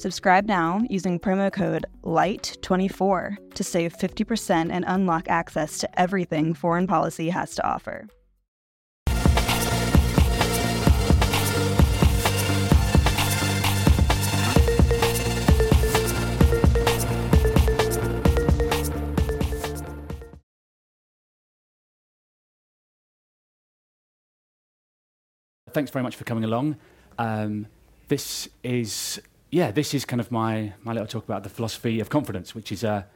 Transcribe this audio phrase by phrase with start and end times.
[0.00, 6.86] Subscribe now using promo code LIGHT24 to save 50% and unlock access to everything foreign
[6.86, 8.08] policy has to offer.
[25.74, 26.76] Thanks very much for coming along.
[27.18, 27.66] Um,
[28.08, 29.20] this is,
[29.50, 32.70] yeah, this is kind of my, my little talk about the philosophy of confidence, which
[32.70, 33.06] is a,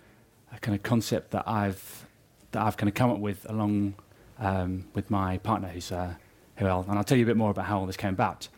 [0.52, 2.06] a kind of concept that I've,
[2.50, 3.94] that I've kind of come up with along
[4.41, 6.14] um, with my partner, who's, uh,
[6.56, 8.48] who I'll, and I'll tell you a bit more about how all this came about.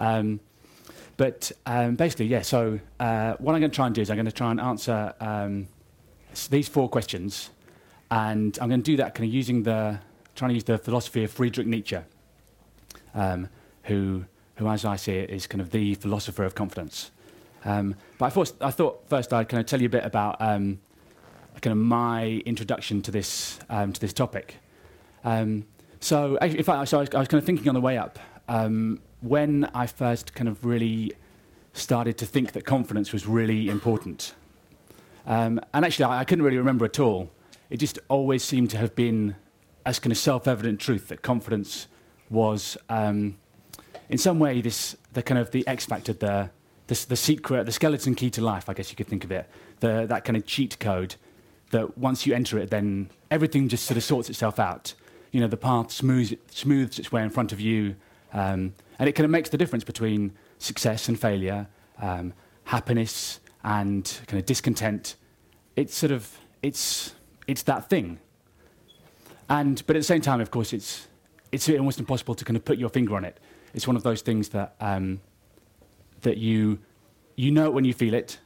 [0.00, 0.40] Um,
[1.18, 4.16] but um, basically, yeah, so uh, what I'm going to try and do is I'm
[4.16, 5.68] going to try and answer um,
[6.50, 7.50] these four questions,
[8.10, 9.98] and I'm going to do that kind of using the,
[10.34, 11.98] trying to use the philosophy of Friedrich Nietzsche
[13.14, 13.48] um,
[13.84, 14.24] who,
[14.56, 17.10] who, as I see it, is kind of the philosopher of confidence.
[17.64, 20.36] Um, but I thought, I thought first I'd kind of tell you a bit about
[20.40, 20.78] um,
[21.60, 24.56] kind of my introduction to this, um, to this topic.
[25.24, 25.66] Um,
[26.00, 28.18] so, in fact, so I was, I was, kind of thinking on the way up
[28.48, 31.12] um, when I first kind of really
[31.72, 34.34] started to think that confidence was really important.
[35.26, 37.30] and actually, I, I couldn't really remember at all.
[37.70, 39.34] It just always seemed to have been
[39.84, 41.86] as kind of self-evident truth that confidence
[42.28, 43.38] was um,
[44.08, 46.50] in some way this the kind of the X factor, the,
[46.86, 48.68] the the secret, the skeleton key to life.
[48.68, 49.48] I guess you could think of it,
[49.80, 51.16] the that kind of cheat code
[51.70, 54.94] that once you enter it, then everything just sort of sorts itself out.
[55.32, 57.96] You know, the path smooths, smooths its way in front of you,
[58.32, 61.66] um, and it kind of makes the difference between success and failure,
[62.00, 62.32] um,
[62.64, 65.16] happiness and kind of discontent.
[65.74, 67.14] It's sort of it's
[67.46, 68.18] it's that thing.
[69.48, 71.08] And but at the same time, of course, it's
[71.52, 73.38] it's almost impossible to kind of put your finger on it.
[73.74, 75.20] It's one of those things that um,
[76.22, 76.78] that you
[77.36, 78.38] you know it when you feel it,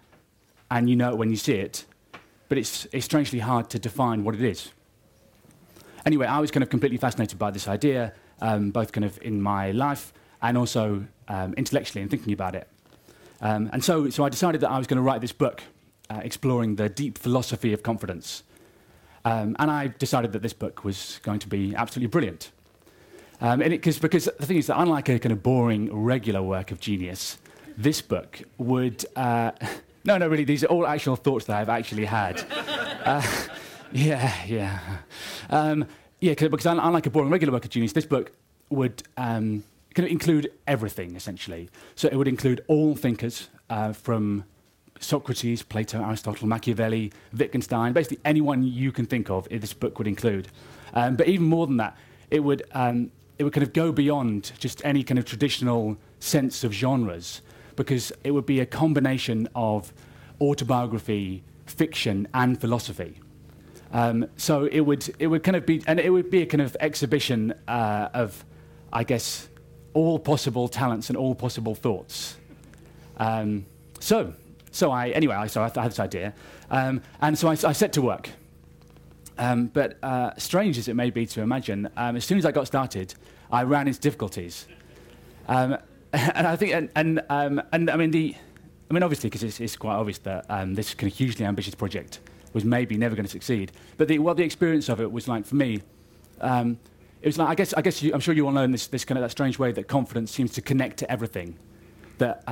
[0.71, 1.85] and you know it when you see it,
[2.49, 4.71] but it's it's strangely hard to define what it is.
[6.07, 9.43] Anyway, I was kind of completely fascinated by this idea, um, both kind of in
[9.43, 12.69] my life and also um, intellectually and thinking about it.
[13.41, 15.63] Um, and so, so I decided that I was going to write this book,
[16.09, 18.43] uh, exploring the deep philosophy of confidence.
[19.25, 22.51] Um, and I decided that this book was going to be absolutely brilliant.
[23.43, 26.43] Um, and it, cause, because the thing is that unlike a kind of boring regular
[26.43, 27.39] work of genius,
[27.83, 29.05] this book would.
[29.17, 29.53] Uh,
[30.05, 32.45] no, no, really, these are all actual thoughts that I've actually had.
[33.01, 33.23] Uh,
[33.93, 34.79] yeah, yeah.
[35.49, 35.87] Um,
[36.21, 38.31] yeah, because I unlike a boring regular work of genius, this book
[38.69, 39.65] would um,
[39.95, 41.71] kind of include everything, essentially.
[41.95, 44.45] So it would include all thinkers uh, from
[45.01, 50.49] Socrates, Plato, Aristotle, Machiavelli, Wittgenstein, basically anyone you can think of, this book would include.
[50.93, 51.97] Um, but even more than that,
[52.31, 56.65] it would um, it would kind of go beyond just any kind of traditional sense
[56.65, 57.41] of genres
[57.81, 59.95] because it would be a combination of
[60.39, 63.19] autobiography, fiction, and philosophy.
[63.91, 66.61] Um, so it would it would kind of be and it would be a kind
[66.61, 68.45] of exhibition uh, of,
[68.93, 69.49] I guess,
[69.95, 72.37] all possible talents and all possible thoughts.
[73.17, 73.65] Um,
[73.99, 74.35] so
[74.71, 76.35] so I anyway I so I, I had this idea,
[76.71, 78.29] um, and so I, I set to work.
[79.39, 82.53] Um, but uh, strange as it may be to imagine, um, as soon as I
[82.53, 83.15] got started,
[83.51, 84.67] I ran into difficulties.
[86.13, 88.35] Um, and I think, and, and, um, and I mean, the,
[88.91, 91.75] I mean, obviously, because it's, it's, quite obvious that um, this kind of hugely ambitious
[91.75, 92.21] project
[92.53, 93.73] was maybe never going to succeed.
[93.97, 95.83] But the, what the experience of it was like for me,
[96.41, 96.79] um,
[97.23, 98.87] it was like, I guess, I guess you, I'm sure you all know in this,
[98.87, 101.57] this kind of that strange way that confidence seems to connect to everything.
[102.19, 102.43] That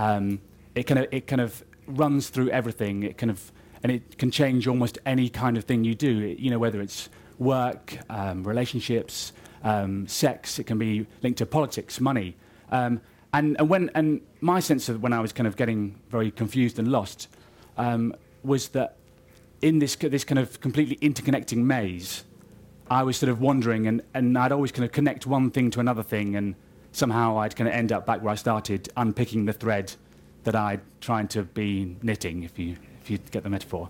[0.75, 3.03] it kind of, it kind of runs through everything.
[3.03, 3.53] It kind of
[3.83, 6.11] and it can change almost any kind of thing you do.
[6.11, 7.09] You know, whether it's
[7.39, 9.33] work, um, relationships,
[9.63, 10.59] um, sex.
[10.59, 12.37] It can be linked to politics, money.
[12.71, 13.01] Um,
[13.33, 16.79] and, and when and my sense of when I was kind of getting very confused
[16.79, 17.29] and lost
[17.77, 18.97] um, was that
[19.63, 22.25] in this this kind of completely interconnecting maze,
[22.91, 25.81] I was sort of wandering, and, and I'd always kind of connect one thing to
[25.81, 26.55] another thing, and
[26.93, 29.95] somehow I'd kind of end up back where I started, unpicking the thread
[30.45, 33.89] that I'd trying to be knitting, if you if you get the metaphor.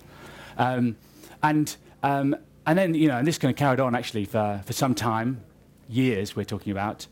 [0.56, 0.96] Um,
[1.43, 2.34] and um,
[2.67, 5.43] and then you know, and this kind of carried on actually for for some time,
[5.88, 7.06] years we're talking about,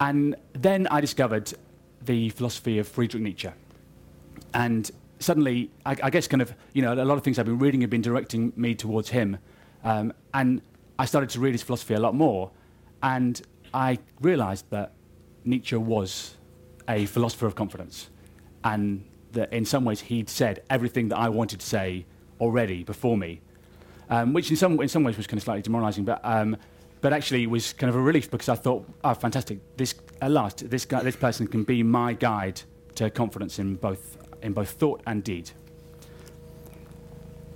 [0.00, 1.52] and then I discovered
[2.02, 3.50] the philosophy of Friedrich Nietzsche,
[4.52, 7.58] and suddenly I, I guess kind of you know a lot of things I've been
[7.58, 9.38] reading have been directing me towards him,
[9.84, 10.62] um, and
[10.98, 12.50] I started to read his philosophy a lot more,
[13.02, 13.40] and
[13.72, 14.92] I realised that
[15.44, 16.34] Nietzsche was
[16.88, 18.10] a philosopher of confidence,
[18.64, 22.06] and that in some ways he'd said everything that I wanted to say
[22.40, 23.40] already before me,
[24.10, 26.20] um, which in some in some ways was kind of slightly demoralising, but.
[26.24, 26.56] Um,
[27.04, 29.58] but actually, it was kind of a relief because I thought, oh, fantastic!
[29.76, 32.62] This at last, this guy, this person can be my guide
[32.94, 35.50] to confidence in both in both thought and deed.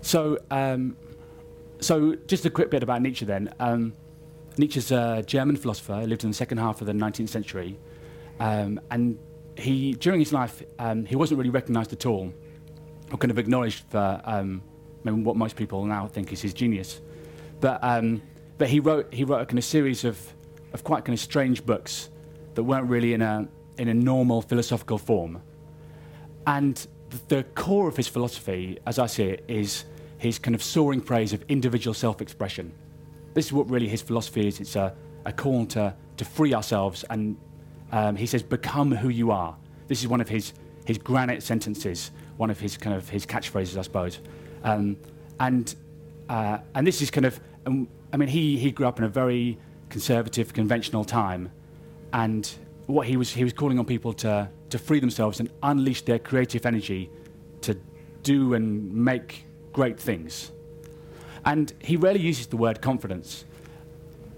[0.03, 0.99] So, um,
[1.81, 3.49] so just a quick bit about Nietzsche then.
[3.59, 3.95] Um,
[4.59, 7.79] Nietzsche's a German philosopher, lived in the second half of the 19th century,
[8.41, 9.19] um, and
[9.57, 12.35] he, during his life, um, he wasn't really recognised at all,
[13.11, 14.61] or kind of acknowledged for um,
[15.05, 17.01] what most people now think is his genius.
[17.61, 18.21] But, um,
[18.59, 20.21] but he wrote, he wrote a kind of series of,
[20.73, 22.11] of quite kind of strange books
[22.55, 25.41] that weren't really in a, in a normal philosophical form.
[26.47, 26.87] And
[27.29, 29.85] the core of his philosophy, as I see it, is
[30.19, 32.73] his kind of soaring praise of individual self expression.
[33.35, 34.61] This is what really his philosophy is.
[34.61, 34.95] It's a,
[35.25, 37.37] a call to, to free ourselves, and
[37.93, 39.57] um, he says, become who you are.
[39.87, 40.53] This is one of his,
[40.85, 44.19] his granite sentences, one of his kind of his catchphrases, I suppose.
[44.65, 44.97] Um,
[45.39, 45.75] and,
[46.29, 49.09] uh, and this is kind of, um, I mean, he, he grew up in a
[49.09, 49.59] very
[49.89, 51.51] conservative, conventional time,
[52.13, 52.51] and
[52.87, 56.19] what he was, he was calling on people to, to free themselves and unleash their
[56.19, 57.11] creative energy
[57.61, 57.79] to
[58.23, 60.53] do and make great things.
[61.45, 63.45] And he rarely uses the word confidence,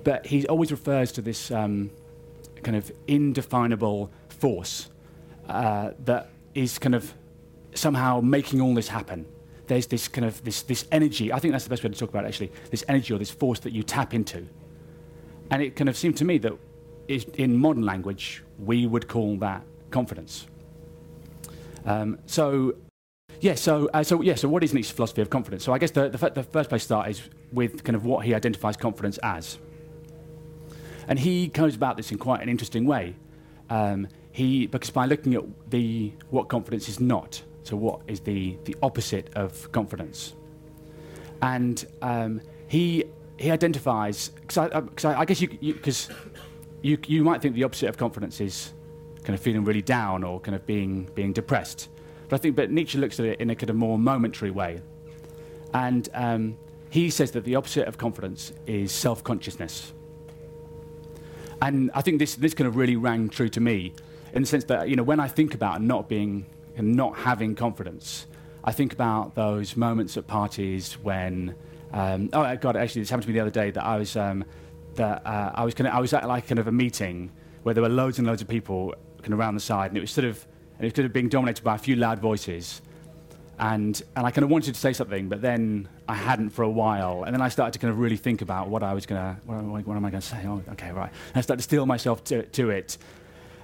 [0.04, 1.90] but he always refers to this um,
[2.62, 4.90] kind of indefinable force
[5.48, 7.14] uh, that is kind of
[7.74, 9.26] somehow making all this happen.
[9.70, 11.32] There's this kind of this, this energy.
[11.32, 12.50] I think that's the best way to talk about it, actually.
[12.72, 14.48] This energy or this force that you tap into.
[15.48, 16.54] And it kind of seemed to me that
[17.06, 19.62] in modern language, we would call that
[19.92, 20.48] confidence.
[21.84, 22.74] Um, so,
[23.40, 25.62] yeah, so, uh, so, yeah, so what is Nietzsche's philosophy of confidence?
[25.62, 28.26] So I guess the, the, the first place to start is with kind of what
[28.26, 29.56] he identifies confidence as.
[31.06, 33.14] And he goes about this in quite an interesting way.
[33.68, 38.58] Um, he, because by looking at the, what confidence is not, so what is the,
[38.64, 40.34] the opposite of confidence.
[41.40, 43.04] And um, he,
[43.38, 46.08] he identifies, because I, uh, I, I, guess you, because
[46.82, 48.72] you, you might think the opposite of confidence is
[49.22, 51.88] kind of feeling really down or kind of being, being depressed.
[52.28, 54.80] But I think but Nietzsche looks at it in a kind of more momentary way.
[55.72, 56.58] And um,
[56.90, 59.92] he says that the opposite of confidence is self consciousness.
[61.62, 63.94] And I think this, this kind of really rang true to me
[64.32, 66.46] in the sense that, you know, when I think about not being
[66.76, 68.26] and not having confidence,
[68.62, 71.54] I think about those moments at parties when,
[71.92, 74.44] um, oh God, actually, this happened to me the other day that I was, um,
[74.96, 77.30] that uh, I was kind of, I was at like kind of a meeting
[77.62, 80.00] where there were loads and loads of people kind of around the side, and it
[80.00, 80.46] was sort of,
[80.78, 82.82] and it was kind of being dominated by a few loud voices.
[83.58, 86.70] And, and I kind of wanted to say something, but then I hadn't for a
[86.70, 87.24] while.
[87.24, 89.40] And then I started to kind of really think about what I was going to,
[89.44, 90.42] what, what, am I going to say?
[90.46, 91.10] Oh, okay, right.
[91.10, 92.96] And I started to steel myself to, to it.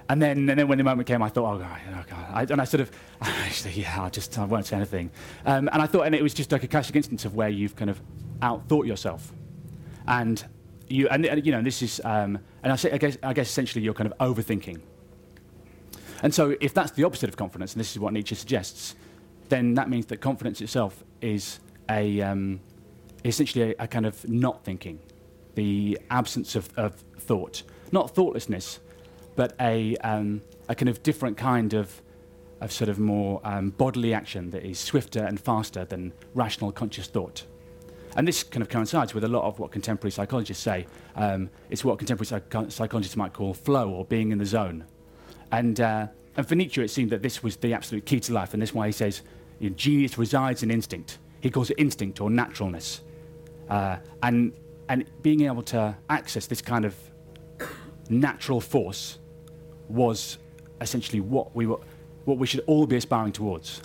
[0.09, 2.25] And then, and then when the moment came, I thought, oh, God, oh, God.
[2.31, 5.11] I, and I sort of, actually, yeah, I just, I won't say anything.
[5.45, 7.75] Um, and I thought, and it was just like a classic instance of where you've
[7.75, 8.01] kind of
[8.41, 9.33] outthought yourself.
[10.07, 10.43] And
[10.87, 13.49] you, and, and you know, this is, um, and I, say, I, guess, I guess
[13.49, 14.79] essentially you're kind of overthinking.
[16.23, 18.95] And so, if that's the opposite of confidence, and this is what Nietzsche suggests,
[19.49, 21.59] then that means that confidence itself is
[21.89, 22.59] a, um,
[23.23, 24.99] essentially a, a, kind of not thinking,
[25.55, 27.63] the absence of, of thought.
[27.91, 28.79] Not thoughtlessness,
[29.37, 32.01] but a, um, a kind of different kind of,
[32.59, 37.07] of sort of more um, bodily action that is swifter and faster than rational conscious
[37.07, 37.45] thought.
[38.17, 40.87] And this kind of coincides with a lot of what contemporary psychologists say.
[41.15, 44.85] Um, it's what contemporary psych- psychologists might call flow or being in the zone.
[45.51, 48.53] And, uh, and for Nietzsche, it seemed that this was the absolute key to life,
[48.53, 49.21] and that's why he says
[49.59, 51.19] you know, genius resides in instinct.
[51.41, 53.01] He calls it instinct or naturalness.
[53.69, 54.51] Uh, and,
[54.89, 56.95] and being able to access this kind of
[58.09, 59.19] natural force
[59.89, 60.37] was
[60.81, 61.79] essentially what we, were,
[62.25, 63.81] what we should all be aspiring towards.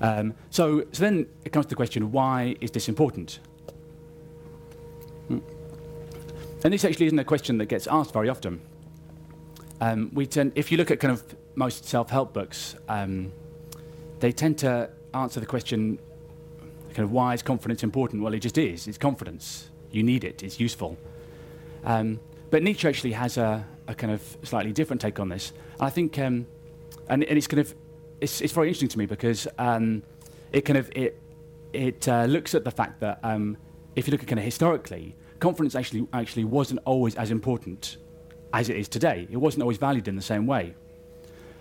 [0.00, 3.40] Um, so, so then it comes to the question why is this important?
[5.28, 5.38] Hmm.
[6.64, 8.60] And this actually isn't a question that gets asked very often.
[9.80, 11.22] Um, we tend, if you look at kind of
[11.54, 13.32] most self-help books, um,
[14.18, 15.98] they tend to answer the question
[16.94, 18.22] kind of why is confidence important?
[18.22, 18.88] Well, it just is.
[18.88, 19.70] It's confidence.
[19.92, 20.42] You need it.
[20.42, 20.98] It's useful.
[21.84, 22.18] Um,
[22.50, 25.52] but Nietzsche actually has a, a, kind of slightly different take on this.
[25.80, 26.46] I think, um,
[27.08, 27.74] and, and, it's kind of,
[28.20, 30.02] it's, it's very interesting to me because um,
[30.52, 31.20] it kind of it
[31.72, 33.56] it uh, looks at the fact that um,
[33.96, 37.98] if you look at kind of historically, confidence actually actually wasn't always as important
[38.52, 39.28] as it is today.
[39.30, 40.74] It wasn't always valued in the same way.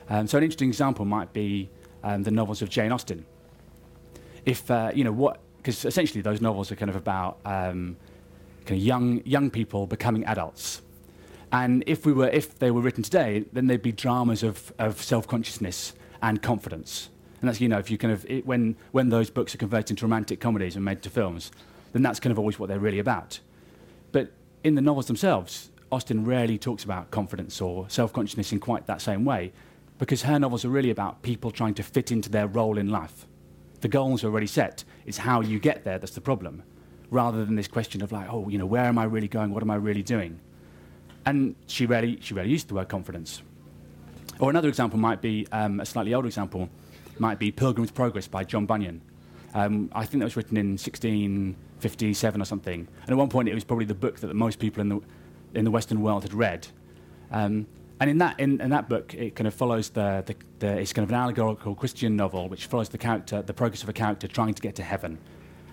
[0.10, 1.70] Um, so an interesting example might be
[2.04, 3.26] um, the novels of Jane Austen.
[4.46, 7.98] If uh, you know what, because essentially those novels are kind of about um,
[8.68, 10.82] kind of young young people becoming adults.
[11.52, 15.02] And if we were, if they were written today, then they'd be dramas of, of
[15.02, 17.10] self-consciousness and confidence.
[17.42, 19.92] And that's, you know, if you kind of, it, when, when those books are converted
[19.92, 21.52] into romantic comedies and made to films,
[21.94, 23.40] then that's kind of always what they're really about.
[24.12, 24.34] But
[24.64, 29.02] in the novels themselves, Austen rarely talks about confidence or self consciousness in quite that
[29.02, 29.54] same way,
[30.00, 33.26] because her novels are really about people trying to fit into their role in life.
[33.82, 36.64] The goals are already set, it's how you get there that's the problem,
[37.10, 39.52] rather than this question of, like, oh, you know, where am I really going?
[39.52, 40.40] What am I really doing?
[41.26, 43.42] And she rarely, she rarely used the word confidence.
[44.40, 46.70] Or another example might be um, a slightly older example
[47.20, 49.02] might be Pilgrim's Progress by John Bunyan.
[49.54, 52.88] Um, I think that was written in 1657 or something.
[53.02, 55.02] And at one point, it was probably the book that most people in the,
[55.54, 56.68] in the Western world had read.
[57.32, 57.66] Um,
[58.00, 60.94] and in that, in, in, that book, it kind of follows the, the, the, it's
[60.94, 64.28] kind of an allegorical Christian novel which follows the character, the progress of a character
[64.28, 65.18] trying to get to heaven.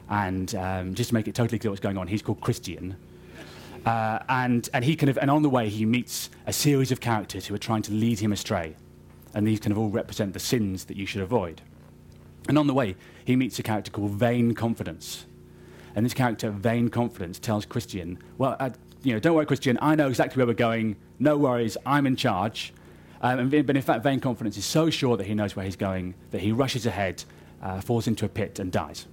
[0.08, 2.96] And um, just to make it totally clear what's going on, he's called Christian.
[3.86, 7.00] Uh, and, and he kind of, and on the way, he meets a series of
[7.00, 8.76] characters who are trying to lead him astray
[9.34, 11.60] and these kind of all represent the sins that you should avoid.
[12.48, 12.94] And on the way,
[13.24, 15.26] he meets a character called Vain Confidence.
[15.94, 18.70] And this character, Vain Confidence, tells Christian, Well, uh,
[19.02, 20.96] you know, don't worry, Christian, I know exactly where we're going.
[21.18, 22.72] No worries, I'm in charge.
[23.20, 26.14] Um, but in fact, Vain Confidence is so sure that he knows where he's going
[26.30, 27.24] that he rushes ahead,
[27.62, 29.06] uh, falls into a pit, and dies.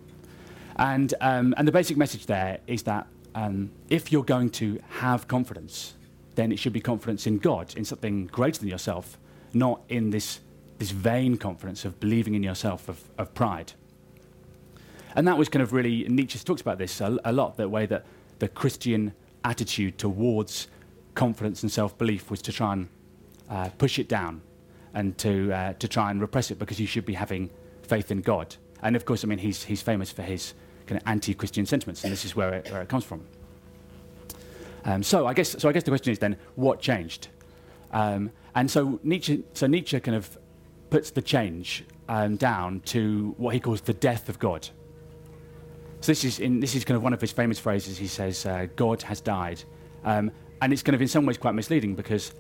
[0.77, 5.27] And, um, and the basic message there is that um, if you're going to have
[5.27, 5.95] confidence,
[6.35, 9.17] then it should be confidence in God, in something greater than yourself,
[9.53, 10.39] not in this,
[10.77, 13.73] this vain confidence of believing in yourself, of, of pride.
[15.15, 17.85] And that was kind of really, Nietzsche talks about this a, a lot, the way
[17.85, 18.05] that
[18.39, 19.13] the Christian
[19.43, 20.67] attitude towards
[21.15, 22.89] confidence and self belief was to try and
[23.49, 24.41] uh, push it down
[24.93, 27.49] and to, uh, to try and repress it because you should be having
[27.83, 28.55] faith in God.
[28.81, 30.53] And of course, I mean, he's, he's famous for his
[30.88, 33.23] kind of anti Christian sentiments, and this is where it, where it comes from.
[34.83, 37.27] Um, so, I guess, so I guess the question is then, what changed?
[37.91, 40.38] Um, and so Nietzsche, so Nietzsche kind of
[40.89, 44.67] puts the change um, down to what he calls the death of God.
[46.01, 47.97] So this is, in, this is kind of one of his famous phrases.
[47.97, 49.63] He says, uh, God has died.
[50.03, 52.33] Um, and it's kind of in some ways quite misleading because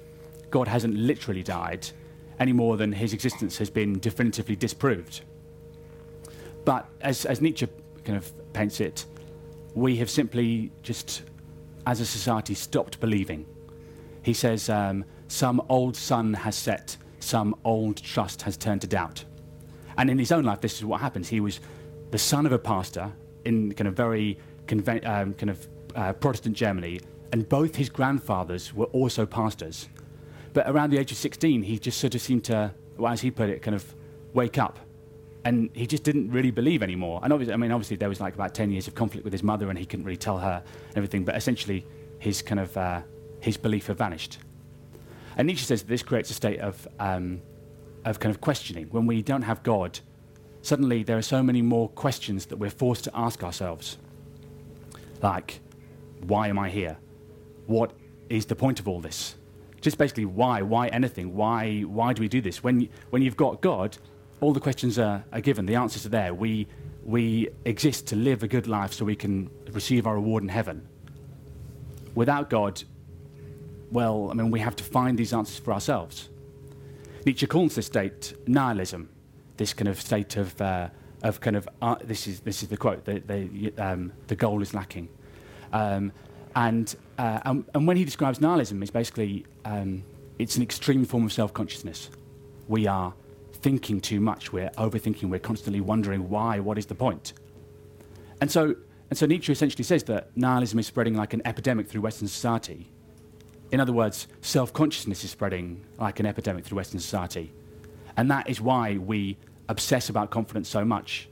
[0.49, 1.87] God hasn't literally died
[2.39, 5.21] any more than his existence has been definitively disproved.
[6.65, 7.67] But as, as Nietzsche
[8.03, 9.05] kind of paints it,
[9.73, 11.23] we have simply just,
[11.85, 13.45] as a society, stopped believing.
[14.23, 19.23] He says, um, some old sun has set, some old trust has turned to doubt.
[19.97, 21.29] And in his own life, this is what happens.
[21.29, 21.59] He was
[22.11, 23.11] the son of a pastor
[23.45, 24.37] in kind of very
[24.67, 26.99] conven- um, kind of uh, Protestant Germany,
[27.31, 29.89] and both his grandfathers were also pastors.
[30.53, 33.31] But around the age of 16, he just sort of seemed to, well, as he
[33.31, 33.95] put it, kind of
[34.33, 34.79] wake up.
[35.43, 37.19] And he just didn't really believe anymore.
[37.23, 39.41] And obviously, I mean, obviously, there was like about 10 years of conflict with his
[39.43, 40.63] mother, and he couldn't really tell her
[40.95, 41.23] everything.
[41.23, 41.85] But essentially,
[42.19, 43.01] his kind of uh,
[43.41, 44.37] his belief had vanished.
[45.35, 47.41] And Nietzsche says that this creates a state of, um,
[48.05, 48.87] of kind of questioning.
[48.91, 49.99] When we don't have God,
[50.61, 53.97] suddenly there are so many more questions that we're forced to ask ourselves.
[55.21, 55.59] Like,
[56.21, 56.97] why am I here?
[57.65, 57.93] What
[58.29, 59.35] is the point of all this?
[59.81, 60.61] Just basically, why?
[60.61, 61.35] Why anything?
[61.35, 62.63] Why, why do we do this?
[62.63, 63.97] When, when you've got God,
[64.41, 66.33] all the questions are, are given, the answers are there.
[66.33, 66.67] We,
[67.05, 70.87] we exist to live a good life so we can receive our reward in heaven.
[72.15, 72.83] Without God,
[73.91, 76.29] well, I mean, we have to find these answers for ourselves.
[77.25, 79.09] Nietzsche calls this state nihilism,
[79.57, 80.89] this kind of state of, uh,
[81.23, 84.61] of kind of, uh, this, is, this is the quote, the, the, um, the goal
[84.61, 85.07] is lacking.
[85.71, 86.11] Um,
[86.55, 90.03] and, uh, and, and, when he describes nihilism, it's basically, um,
[90.39, 92.09] it's an extreme form of self-consciousness.
[92.67, 93.13] We are
[93.61, 97.33] thinking too much, we're overthinking, we're constantly wondering why, what is the point?
[98.39, 98.75] And so,
[99.09, 102.89] and so Nietzsche essentially says that nihilism is spreading like an epidemic through Western society,
[103.71, 107.53] in other words, self consciousness is spreading like an epidemic through Western society.
[108.17, 109.37] And that is why we
[109.69, 111.29] obsess about confidence so much,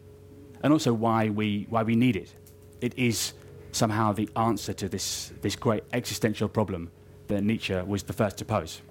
[0.64, 2.34] and also why we, why we need it.
[2.80, 3.34] It is
[3.74, 6.90] somehow the answer to this, this great existential problem
[7.28, 8.82] that Nietzsche was the first to pose.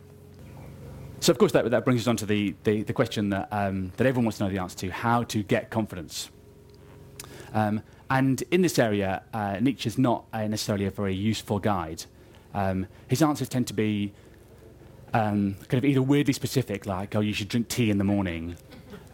[1.28, 3.92] So, of course, that, that brings us on to the, the, the question that, um,
[3.98, 6.30] that everyone wants to know the answer to how to get confidence.
[7.52, 12.06] Um, and in this area, uh, Nietzsche's not uh, necessarily a very useful guide.
[12.54, 14.14] Um, his answers tend to be
[15.12, 18.56] um, kind of either weirdly specific, like, oh, you should drink tea in the morning,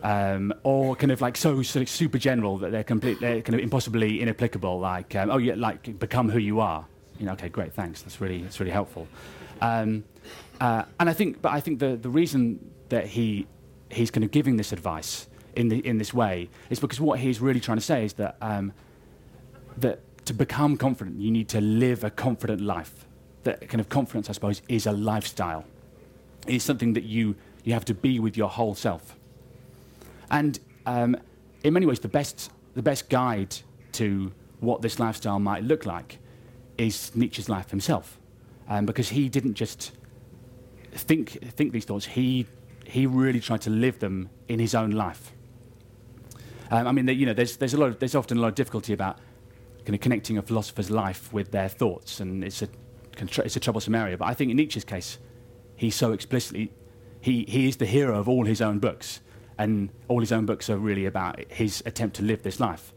[0.04, 3.60] um, or kind of like so, so super general that they're, complete, they're kind of
[3.60, 6.86] impossibly inapplicable, like, um, oh, yeah, like, become who you are.
[7.18, 9.08] You know, okay, great, thanks, that's really, that's really helpful.
[9.60, 10.04] Um,
[10.60, 13.46] uh, and I think, but I think the, the reason that he,
[13.90, 17.40] he's kind of giving this advice in, the, in this way is because what he's
[17.40, 18.72] really trying to say is that, um,
[19.78, 23.06] that to become confident, you need to live a confident life.
[23.42, 25.64] That kind of confidence, I suppose, is a lifestyle.
[26.46, 29.16] It's something that you, you have to be with your whole self.
[30.30, 31.16] And um,
[31.62, 33.56] in many ways, the best, the best guide
[33.92, 36.18] to what this lifestyle might look like
[36.78, 38.18] is Nietzsche's life himself.
[38.68, 39.92] Um, because he didn't just
[40.92, 42.46] think, think these thoughts, he,
[42.86, 45.32] he really tried to live them in his own life.
[46.70, 48.54] Um, I mean, you know, there's, there's, a lot of, there's often a lot of
[48.54, 49.18] difficulty about
[49.84, 52.68] kind of connecting a philosopher's life with their thoughts, and it's a,
[53.20, 54.16] it's a troublesome area.
[54.16, 55.18] But I think in Nietzsche's case,
[55.76, 56.72] he so explicitly,
[57.20, 59.20] he, he is the hero of all his own books,
[59.58, 62.92] and all his own books are really about his attempt to live this life.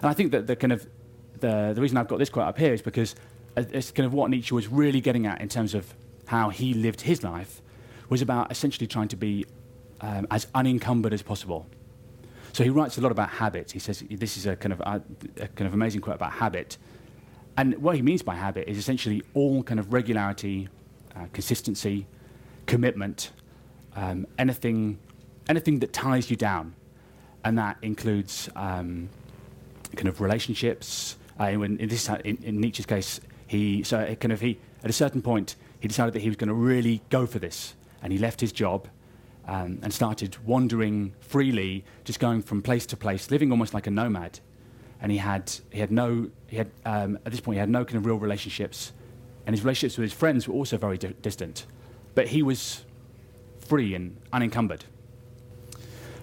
[0.00, 0.86] And I think that the kind of
[1.40, 3.14] the, the reason I've got this quote up here is because
[3.56, 5.94] it's kind of what Nietzsche was really getting at in terms of
[6.26, 7.60] how he lived his life
[8.08, 9.46] was about essentially trying to be
[10.00, 11.66] um, as unencumbered as possible.
[12.52, 13.72] So he writes a lot about habit.
[13.72, 15.00] He says this is a kind of uh,
[15.40, 16.78] a kind of amazing quote about habit,
[17.56, 20.68] and what he means by habit is essentially all kind of regularity,
[21.16, 22.06] uh, consistency,
[22.66, 23.32] commitment,
[23.96, 24.98] um, anything
[25.48, 26.74] anything that ties you down,
[27.44, 29.08] and that includes um,
[29.96, 31.16] kind of relationships.
[31.40, 33.20] Uh, in, in, this, in, in, Nietzsche's case,
[33.54, 36.48] he so kind of he at a certain point he decided that he was going
[36.48, 38.88] to really go for this, and he left his job.
[39.46, 43.90] Um, and started wandering freely, just going from place to place, living almost like a
[43.90, 44.40] nomad.
[45.02, 47.84] And he had, he had no, he had, um, at this point, he had no
[47.84, 48.94] kind of real relationships.
[49.46, 51.66] And his relationships with his friends were also very di- distant.
[52.14, 52.86] But he was
[53.58, 54.86] free and unencumbered.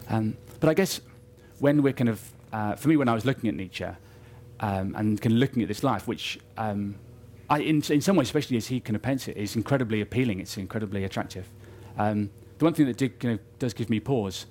[0.10, 1.00] Um, but I guess
[1.60, 3.86] when we're kind of, uh, for me, when I was looking at Nietzsche
[4.62, 6.96] um, and kind of looking at this life, which um,
[7.52, 10.40] I, in, in some ways, especially as he kind of paints it, is incredibly appealing.
[10.40, 11.48] It's incredibly attractive.
[11.98, 14.46] Um, the one thing that did, does give me pause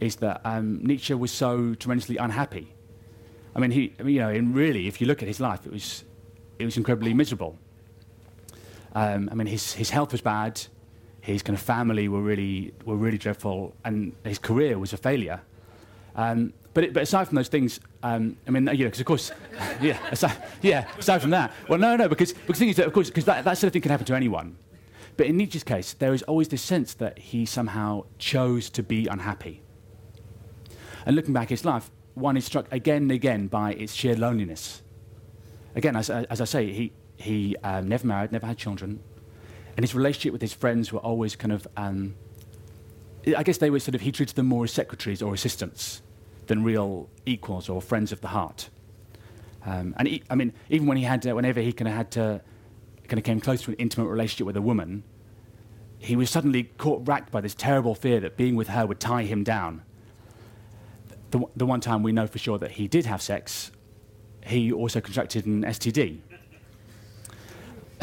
[0.00, 2.74] is that um, Nietzsche was so tremendously unhappy.
[3.54, 5.66] I mean, he, I mean, you know, and really, if you look at his life,
[5.66, 6.04] it was,
[6.58, 7.58] it was incredibly miserable.
[8.94, 10.60] Um, I mean, his, his health was bad
[11.22, 15.40] his kind of family were really were really dreadful, and his career was a failure.
[16.16, 19.06] Um, but, it, but aside from those things, um, I mean, you know, because of
[19.06, 19.32] course,
[19.80, 22.86] yeah, aside, yeah, aside from that, well, no, no, because because the thing is that
[22.86, 24.56] of course, because that, that sort of thing can happen to anyone.
[25.16, 29.06] But in Nietzsche's case, there is always this sense that he somehow chose to be
[29.06, 29.60] unhappy.
[31.04, 34.16] And looking back at his life, one is struck again and again by its sheer
[34.16, 34.82] loneliness.
[35.74, 39.00] Again, as, as I say, he, he um, never married, never had children,
[39.76, 42.14] and his relationship with his friends were always kind of, um,
[43.36, 46.00] I guess they were sort of, he treated them more as secretaries or assistants
[46.46, 48.68] than real equals or friends of the heart.
[49.64, 52.40] Um, and he, I mean, even when he had, whenever he kind of had to,
[53.08, 55.04] kind of came close to an intimate relationship with a woman,
[55.98, 59.22] he was suddenly caught racked by this terrible fear that being with her would tie
[59.22, 59.82] him down.
[61.30, 63.70] The, the one time we know for sure that he did have sex,
[64.44, 66.18] he also contracted an STD.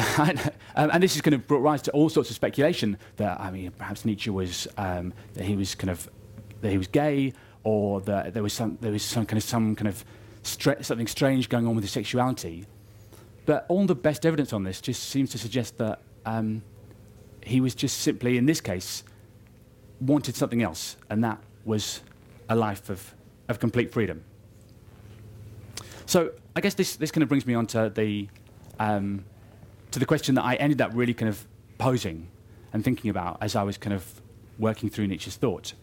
[0.18, 0.40] and,
[0.76, 3.50] um, and, this has kind of brought rise to all sorts of speculation that I
[3.50, 6.08] mean, perhaps Nietzsche was um, that he was kind of
[6.62, 9.76] that he was gay, or that there was some there was some kind of some
[9.76, 10.04] kind of
[10.42, 12.66] something strange going on with his sexuality.
[13.46, 16.62] But all the best evidence on this just seems to suggest that um,
[17.42, 19.02] he was just simply, in this case,
[20.00, 22.00] wanted something else, and that was
[22.48, 23.14] a life of,
[23.48, 24.22] of complete freedom.
[26.06, 28.28] So I guess this, this kind of brings me on to the,
[28.78, 29.24] um,
[29.90, 31.46] to the question that I ended up really kind of
[31.78, 32.28] posing
[32.72, 34.20] and thinking about as I was kind of
[34.58, 35.74] working through Nietzsche's thought.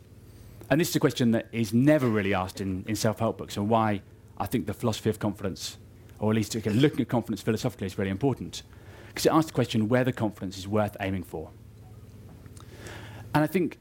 [0.69, 3.55] And this is a question that is never really asked in, in self help books,
[3.57, 4.01] and why
[4.37, 5.77] I think the philosophy of confidence,
[6.19, 8.63] or at least looking at confidence philosophically, is really important.
[9.07, 11.49] Because it asks the question whether confidence is worth aiming for.
[13.33, 13.77] And I think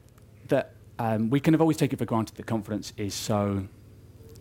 [0.47, 3.67] that um, we kind of always take it for granted that confidence is so,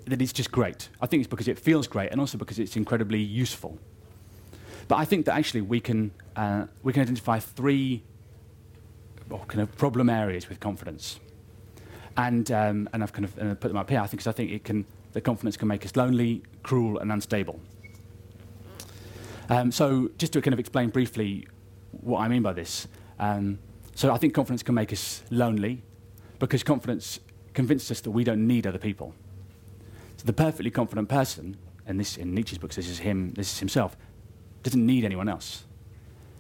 [0.07, 0.89] that it's just great.
[1.01, 3.79] I think it's because it feels great, and also because it's incredibly useful.
[4.89, 8.05] But I think that actually we can, uh, we can identify three
[9.29, 11.19] well, kind of problem areas with confidence.
[12.17, 14.33] And, um, and I've kind of uh, put them up here, I think, because I
[14.33, 17.61] think it can, the confidence can make us lonely, cruel, and unstable.
[19.49, 21.47] Um, so just to kind of explain briefly
[21.93, 22.89] what I mean by this.
[23.19, 23.59] Um,
[23.95, 25.83] so I think confidence can make us lonely
[26.39, 27.21] because confidence
[27.55, 29.15] convinces us that we don't need other people.
[30.17, 33.59] So the perfectly confident person, and this in Nietzsche's books, this is him, this is
[33.59, 33.97] himself,
[34.63, 35.65] doesn't need anyone else.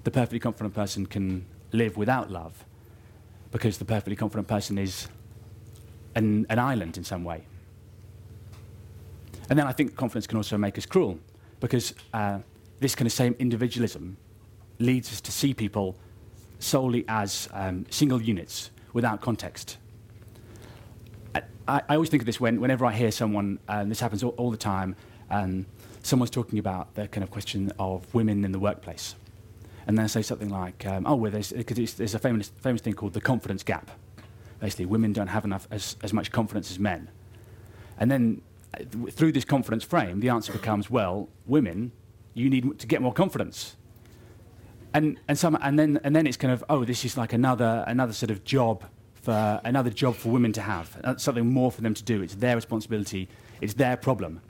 [0.04, 2.64] The perfectly confident person can live without love
[3.50, 5.08] because the perfectly confident person is
[6.16, 7.44] an, an island in some way.
[9.48, 11.20] And then I think confidence can also make us cruel
[11.60, 12.40] because uh,
[12.80, 14.16] this kind of same individualism
[14.78, 15.94] leads us to see people
[16.58, 19.76] solely as um, single units without context.
[21.34, 24.34] I, I, always think of this when, whenever I hear someone, and this happens all,
[24.38, 24.96] all the time,
[25.30, 25.66] um,
[26.02, 29.16] someone's talking about the kind of question of women in the workplace.
[29.86, 33.12] And they say something like, um, oh, well, there's, there's a famous, famous thing called
[33.12, 33.90] the confidence gap.
[34.60, 37.08] Basically, women don't have enough as, as much confidence as men.
[37.98, 38.42] And then
[38.74, 41.92] uh, through this confidence frame, the answer becomes, well, women,
[42.34, 43.76] you need to get more confidence.
[44.94, 47.84] And and some and then and then it's kind of oh this is like another
[47.86, 50.96] another sort of job for another job for women to have.
[51.02, 52.22] That's something more for them to do.
[52.22, 53.28] It's their responsibility.
[53.60, 54.40] It's their problem.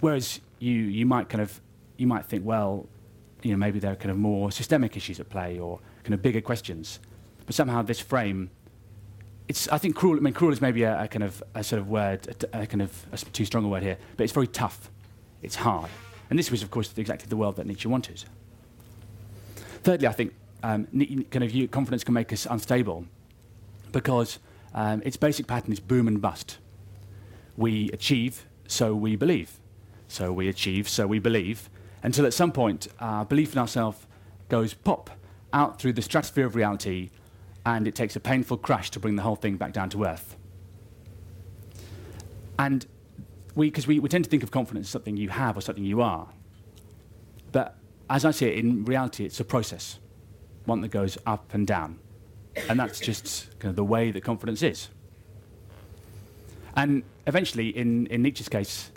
[0.00, 1.60] Whereas you you might kind of
[1.96, 2.88] you might think well
[3.42, 6.22] you know maybe there are kind of more systemic issues at play or kind of
[6.22, 6.98] bigger questions.
[7.46, 8.50] But somehow this frame
[9.48, 11.80] it's I think cruel I mean cruel is maybe a, a kind of a sort
[11.80, 14.46] of word a, a kind of a too strong a word here but it's very
[14.46, 14.90] tough
[15.42, 15.90] it's hard
[16.30, 18.24] and this was of course exactly the world that Nietzsche wanted
[19.84, 20.86] Thirdly, I think um,
[21.30, 23.04] kind of confidence can make us unstable
[23.92, 24.38] because
[24.72, 26.56] um, its basic pattern is boom and bust.
[27.58, 29.60] We achieve, so we believe.
[30.08, 31.68] So we achieve, so we believe,
[32.02, 34.06] until at some point our belief in ourselves
[34.48, 35.10] goes pop
[35.52, 37.10] out through the stratosphere of reality
[37.66, 40.36] and it takes a painful crash to bring the whole thing back down to earth.
[42.58, 42.86] And
[43.54, 45.84] we, because we, we tend to think of confidence as something you have or something
[45.84, 46.28] you are.
[47.52, 47.76] But
[48.10, 49.98] as I see it, in reality, it's a process,
[50.66, 51.98] one that goes up and down.
[52.68, 54.88] And that's just kind of the way that confidence is.
[56.76, 58.90] And eventually, in, in Nietzsche's case,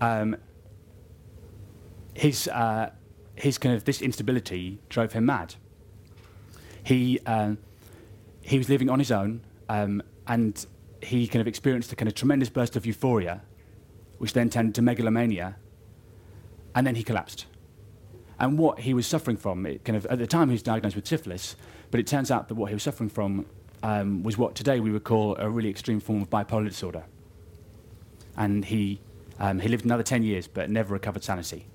[0.00, 0.36] um,
[2.14, 2.90] his, uh,
[3.34, 5.54] his kind of this instability drove him mad.
[6.82, 7.56] He, uh,
[8.46, 10.66] he was living on his own, um, and
[11.02, 13.42] he kind of experienced a kind of tremendous burst of euphoria,
[14.18, 15.56] which then turned to megalomania,
[16.74, 17.46] and then he collapsed
[18.38, 19.66] and what he was suffering from.
[19.66, 21.56] It kind of at the time he was diagnosed with syphilis,
[21.90, 23.46] but it turns out that what he was suffering from
[23.82, 27.04] um, was what today we would call a really extreme form of bipolar disorder.
[28.36, 29.00] And he
[29.38, 31.66] um, he lived another ten years, but never recovered sanity.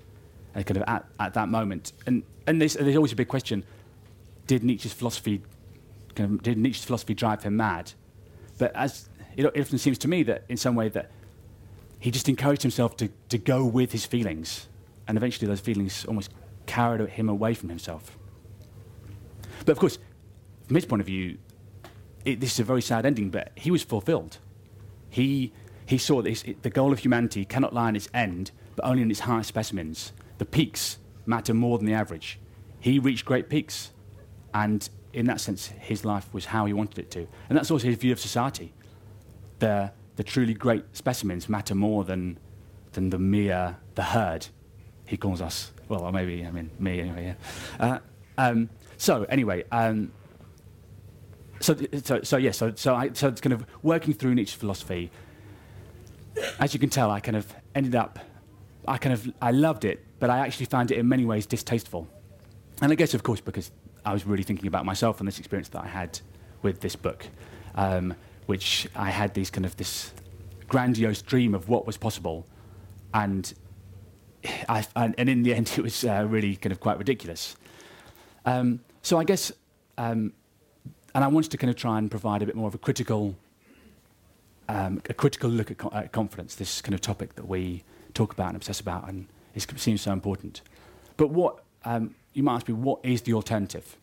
[0.54, 3.64] And kind of at, at that moment, and and there's always a big question:
[4.46, 5.42] Did Nietzsche's philosophy
[6.14, 7.92] kind of, did Nietzsche's philosophy drive him mad?
[8.58, 11.10] But as it, it often seems to me that in some way that
[11.98, 14.68] he just encouraged himself to, to go with his feelings,
[15.06, 16.32] and eventually those feelings almost
[16.66, 18.18] carried him away from himself.
[19.64, 19.98] But of course,
[20.66, 21.38] from his point of view,
[22.24, 24.38] it, this is a very sad ending, but he was fulfilled.
[25.10, 25.52] He,
[25.86, 29.02] he saw that it, the goal of humanity cannot lie in its end, but only
[29.02, 30.12] in its highest specimens.
[30.38, 32.40] The peaks matter more than the average.
[32.80, 33.90] He reached great peaks,
[34.52, 37.26] and in that sense, his life was how he wanted it to.
[37.48, 38.72] And that's also his view of society.
[39.58, 42.38] The, the truly great specimens matter more than,
[42.92, 44.46] than the mere, the herd,
[45.06, 47.36] he calls us well, or maybe I mean me anyway.
[47.78, 47.86] Yeah.
[47.86, 47.98] Uh,
[48.38, 50.10] um, so anyway, um,
[51.60, 55.10] so so so yeah, so so I so it's kind of working through Nietzsche's philosophy.
[56.58, 58.18] As you can tell, I kind of ended up,
[58.88, 62.08] I kind of I loved it, but I actually found it in many ways distasteful.
[62.80, 63.70] And I guess, of course, because
[64.04, 66.20] I was really thinking about myself and this experience that I had
[66.62, 67.26] with this book,
[67.74, 68.14] um,
[68.46, 70.12] which I had these kind of this
[70.68, 72.46] grandiose dream of what was possible,
[73.14, 73.52] and
[74.68, 77.56] I, and, and, in the end, it was uh, really kind of quite ridiculous.
[78.44, 79.52] Um, so I guess,
[79.98, 80.32] um,
[81.14, 83.36] and I wanted to kind of try and provide a bit more of a critical,
[84.68, 86.54] um, a critical look at, co- at, confidence.
[86.54, 87.84] This kind of topic that we
[88.14, 90.62] talk about and obsess about, and it seems so important.
[91.16, 93.96] But what um, you might ask me, what is the alternative?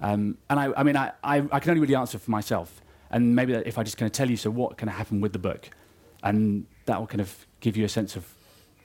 [0.00, 2.80] Um, and I, I mean, I, I, I, can only really answer for myself.
[3.10, 5.32] And maybe if I just kind of tell you, so what kind of happened with
[5.32, 5.70] the book,
[6.22, 8.32] and that will kind of give you a sense of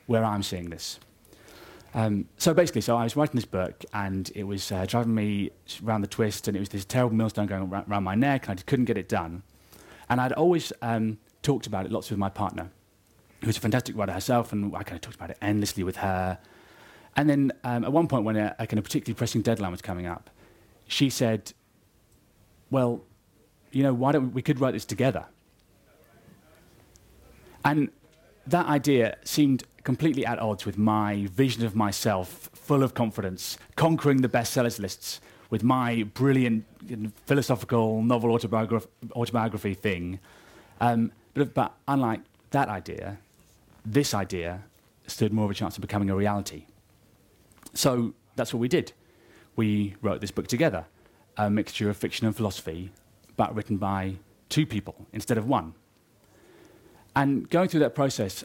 [0.07, 0.99] where I'm seeing this.
[1.95, 5.51] Um, so basically, so I was writing this book, and it was uh, driving me
[5.85, 8.55] around the twist, and it was this terrible millstone going around, my neck, and I
[8.55, 9.43] just couldn't get it done.
[10.09, 12.71] And I'd always um, talked about it lots with my partner,
[13.43, 16.39] who's a fantastic writer herself, and I kind of talked about it endlessly with her.
[17.15, 19.81] And then um, at one point, when a, a kind of particularly pressing deadline was
[19.81, 20.29] coming up,
[20.87, 21.53] she said,
[22.71, 23.03] "Well,
[23.71, 25.25] you know, why don't we, we could write this together?"
[27.65, 27.89] And
[28.47, 34.21] that idea seemed completely at odds with my vision of myself, full of confidence, conquering
[34.21, 36.65] the bestsellers lists with my brilliant
[37.25, 40.19] philosophical novel autobiography, autobiography thing.
[40.81, 42.21] Um, but, but, unlike
[42.51, 43.17] that idea,
[43.85, 44.63] this idea
[45.07, 46.65] stood more of a chance of becoming a reality.
[47.73, 48.93] So that's what we did.
[49.55, 50.85] We wrote this book together,
[51.37, 52.91] a mixture of fiction and philosophy,
[53.35, 54.15] but written by
[54.49, 55.73] two people instead of one.
[57.15, 58.43] And going through that process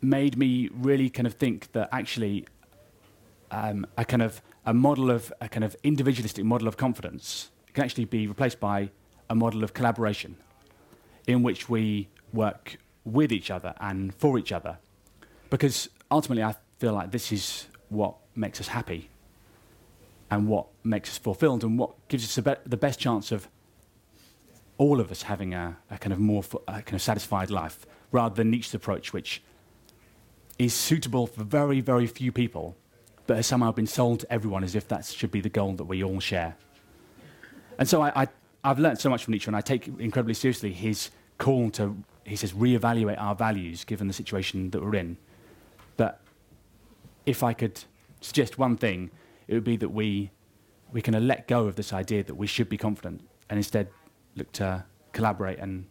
[0.00, 2.46] made me really kind of think that actually
[3.50, 7.84] um, a kind of a model of a kind of individualistic model of confidence can
[7.84, 8.90] actually be replaced by
[9.28, 10.36] a model of collaboration
[11.26, 14.78] in which we work with each other and for each other.
[15.48, 19.10] Because ultimately, I feel like this is what makes us happy
[20.30, 23.48] and what makes us fulfilled and what gives us the, be- the best chance of
[24.78, 28.50] all of us having a, a kind of more kind of satisfied life rather than
[28.50, 29.42] Nietzsche's approach, which
[30.58, 32.76] is suitable for very, very few people,
[33.26, 35.84] but has somehow been sold to everyone as if that should be the goal that
[35.84, 36.56] we all share.
[37.78, 38.28] And so I, I,
[38.62, 42.36] I've learned so much from Nietzsche, and I take incredibly seriously his call to, he
[42.36, 45.16] says, reevaluate our values given the situation that we're in.
[45.96, 46.20] But
[47.24, 47.84] if I could
[48.20, 49.10] suggest one thing,
[49.48, 50.30] it would be that we,
[50.92, 53.88] we can let go of this idea that we should be confident and instead
[54.36, 55.86] look to collaborate and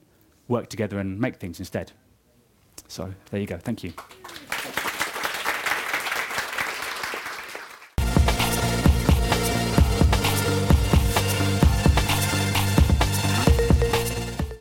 [0.47, 1.91] work together and make things instead.
[2.87, 3.57] So there you go.
[3.57, 3.93] Thank you.